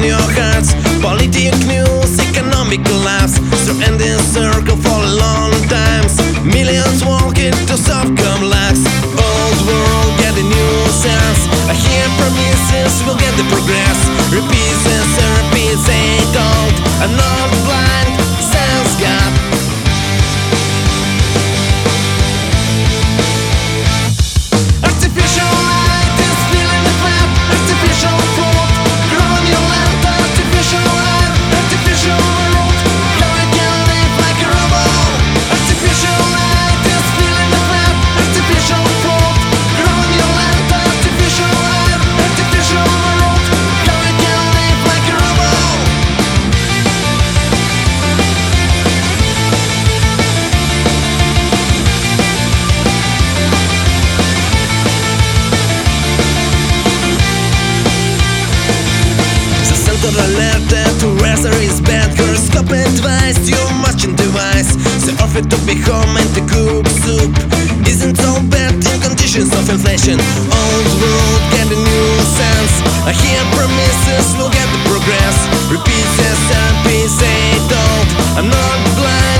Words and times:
Your 0.00 0.16
hearts, 0.16 0.72
politic 1.04 1.52
news, 1.68 2.18
economic 2.30 2.82
collapse. 2.84 3.36
So 3.64 3.76
ending 3.84 4.18
circle 4.32 4.76
for 4.76 4.96
a 4.96 5.12
long 5.12 5.52
times. 5.68 6.16
Millions 6.42 7.04
walking 7.04 7.52
to 7.68 7.76
self-complex 7.76 8.80
Old 9.20 9.58
world 9.68 10.12
getting 10.24 10.48
new 10.48 10.76
sense. 10.88 11.40
I 11.68 11.74
hear 11.76 12.06
promises 12.16 13.04
we'll 13.04 13.20
get 13.20 13.34
the 13.36 13.44
progress. 13.52 13.98
Repeats 14.32 14.89
The 60.00 60.08
center 60.08 60.32
alert 60.32 61.00
to 61.00 61.08
razor 61.20 61.52
is 61.60 61.80
bad 61.82 62.16
Horoscope 62.16 62.72
advice, 62.72 63.36
too 63.44 63.60
much 63.84 64.04
in 64.04 64.16
device 64.16 64.72
The 65.04 65.12
offer 65.20 65.42
to 65.44 65.58
be 65.68 65.76
home 65.76 66.16
and 66.16 66.30
to 66.36 66.42
cook 66.48 66.88
soup 67.04 67.28
Isn't 67.84 68.16
so 68.16 68.40
bad. 68.48 68.72
In 68.80 69.00
conditions 69.04 69.52
of 69.52 69.68
inflation 69.68 70.16
Old 70.16 70.88
world 71.04 71.42
get 71.52 71.68
a 71.68 71.76
new 71.76 72.10
sense. 72.32 72.74
I 73.04 73.12
hear 73.12 73.44
promises, 73.52 74.24
we'll 74.40 74.48
get 74.48 74.68
the 74.72 74.80
progress. 74.88 75.36
Repeats 75.68 76.16
as 76.24 76.40
they 77.20 77.58
don't. 77.68 78.08
I'm 78.38 78.48
not 78.48 78.78
blind, 78.96 79.39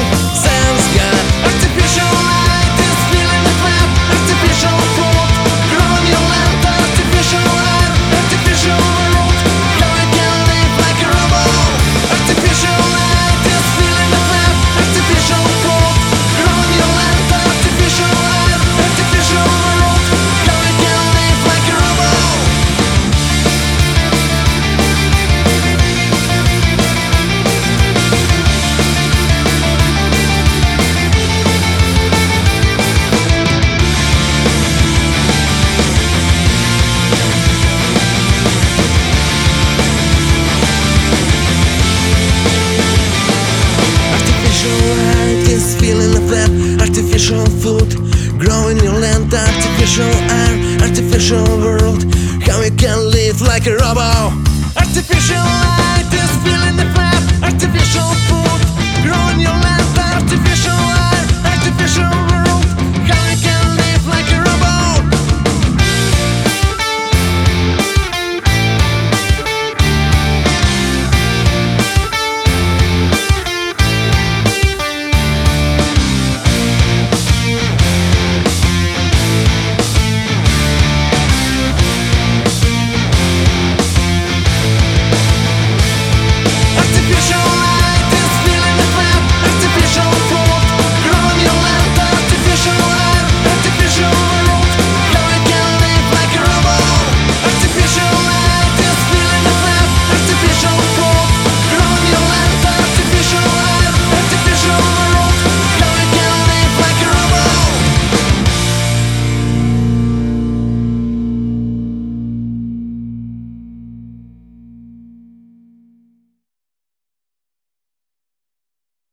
Artificial 47.31 47.61
food 47.61 48.41
growing 48.41 48.77
your 48.79 48.99
land 48.99 49.33
Artificial 49.33 50.05
air, 50.05 50.83
artificial 50.83 51.45
world. 51.59 52.03
How 52.43 52.61
you 52.61 52.73
can 52.73 53.09
live 53.09 53.41
like 53.41 53.69
a 53.69 53.77
robot 53.77 54.33
Artificial 54.77 55.37
light 55.37 56.11
is 56.13 56.31
filling 56.43 56.77
the 56.77 57.00